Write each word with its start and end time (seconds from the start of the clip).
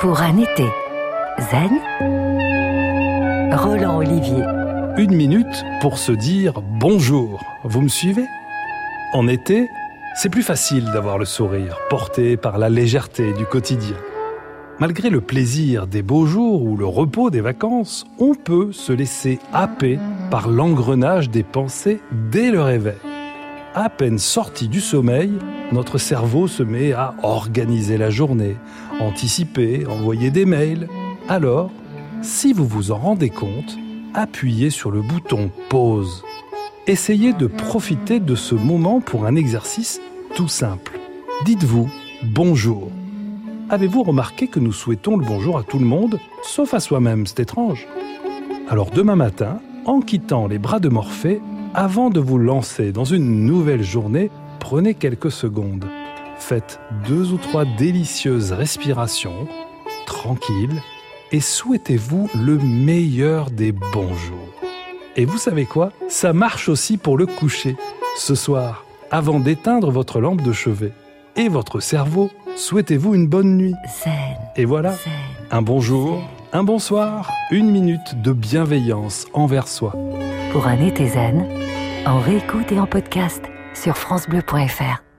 Pour 0.00 0.20
un 0.20 0.36
été 0.36 0.64
zen, 1.50 1.72
Roland 3.52 3.96
Olivier. 3.96 4.44
Une 4.96 5.12
minute 5.12 5.64
pour 5.80 5.98
se 5.98 6.12
dire 6.12 6.62
bonjour. 6.78 7.42
Vous 7.64 7.80
me 7.80 7.88
suivez? 7.88 8.26
En 9.12 9.26
été, 9.26 9.68
c'est 10.14 10.28
plus 10.28 10.44
facile 10.44 10.84
d'avoir 10.92 11.18
le 11.18 11.24
sourire, 11.24 11.78
porté 11.90 12.36
par 12.36 12.58
la 12.58 12.68
légèreté 12.68 13.32
du 13.32 13.44
quotidien. 13.44 13.96
Malgré 14.78 15.10
le 15.10 15.20
plaisir 15.20 15.88
des 15.88 16.02
beaux 16.02 16.26
jours 16.26 16.62
ou 16.62 16.76
le 16.76 16.86
repos 16.86 17.30
des 17.30 17.40
vacances, 17.40 18.06
on 18.20 18.36
peut 18.36 18.70
se 18.70 18.92
laisser 18.92 19.40
happer 19.52 19.98
par 20.30 20.46
l'engrenage 20.46 21.28
des 21.28 21.42
pensées 21.42 22.00
dès 22.30 22.52
le 22.52 22.62
réveil. 22.62 22.94
À 23.74 23.88
peine 23.88 24.18
sorti 24.18 24.68
du 24.68 24.80
sommeil, 24.80 25.32
notre 25.72 25.98
cerveau 25.98 26.48
se 26.48 26.62
met 26.62 26.92
à 26.92 27.14
organiser 27.22 27.98
la 27.98 28.10
journée, 28.10 28.56
anticiper, 29.00 29.86
envoyer 29.86 30.30
des 30.30 30.44
mails. 30.44 30.88
Alors, 31.28 31.70
si 32.22 32.52
vous 32.52 32.66
vous 32.66 32.90
en 32.90 32.96
rendez 32.96 33.30
compte, 33.30 33.76
appuyez 34.14 34.70
sur 34.70 34.90
le 34.90 35.02
bouton 35.02 35.50
pause. 35.68 36.24
Essayez 36.86 37.32
de 37.32 37.46
profiter 37.46 38.18
de 38.18 38.34
ce 38.34 38.54
moment 38.54 39.00
pour 39.00 39.26
un 39.26 39.36
exercice 39.36 40.00
tout 40.34 40.48
simple. 40.48 40.98
Dites-vous 41.44 41.90
bonjour. 42.24 42.90
Avez-vous 43.70 44.02
remarqué 44.02 44.48
que 44.48 44.60
nous 44.60 44.72
souhaitons 44.72 45.18
le 45.18 45.26
bonjour 45.26 45.58
à 45.58 45.62
tout 45.62 45.78
le 45.78 45.84
monde, 45.84 46.18
sauf 46.42 46.72
à 46.72 46.80
soi-même? 46.80 47.26
C'est 47.26 47.40
étrange. 47.40 47.86
Alors 48.70 48.90
demain 48.90 49.16
matin, 49.16 49.60
en 49.84 50.00
quittant 50.00 50.46
les 50.46 50.58
bras 50.58 50.80
de 50.80 50.88
Morphée, 50.88 51.42
avant 51.74 52.08
de 52.08 52.20
vous 52.20 52.38
lancer 52.38 52.92
dans 52.92 53.04
une 53.04 53.44
nouvelle 53.44 53.82
journée, 53.82 54.30
prenez 54.58 54.94
quelques 54.94 55.30
secondes. 55.32 55.86
Faites 56.38 56.78
deux 57.06 57.32
ou 57.32 57.38
trois 57.38 57.64
délicieuses 57.64 58.52
respirations, 58.52 59.48
tranquilles, 60.06 60.80
et 61.32 61.40
souhaitez-vous 61.40 62.30
le 62.34 62.58
meilleur 62.58 63.50
des 63.50 63.72
bonjours. 63.72 64.54
Et 65.16 65.24
vous 65.24 65.38
savez 65.38 65.64
quoi? 65.64 65.92
Ça 66.08 66.32
marche 66.32 66.68
aussi 66.68 66.96
pour 66.96 67.18
le 67.18 67.26
coucher. 67.26 67.76
Ce 68.16 68.34
soir, 68.34 68.84
avant 69.10 69.40
d'éteindre 69.40 69.90
votre 69.90 70.20
lampe 70.20 70.42
de 70.42 70.52
chevet 70.52 70.92
et 71.36 71.48
votre 71.48 71.80
cerveau, 71.80 72.30
souhaitez-vous 72.56 73.14
une 73.14 73.26
bonne 73.26 73.56
nuit. 73.56 73.74
Zen, 74.04 74.12
Et 74.56 74.64
voilà, 74.64 74.92
zen. 74.92 75.12
un 75.50 75.62
bonjour, 75.62 76.22
un 76.52 76.62
bonsoir, 76.62 77.30
une 77.50 77.70
minute 77.70 78.22
de 78.22 78.32
bienveillance 78.32 79.26
envers 79.32 79.68
soi. 79.68 79.94
Pour 80.52 80.66
un 80.66 80.80
été 80.86 81.08
zen, 81.08 81.46
en 82.06 82.20
réécoute 82.20 82.72
et 82.72 82.78
en 82.80 82.86
podcast 82.86 83.42
sur 83.82 83.96
FranceBleu.fr. 83.96 85.08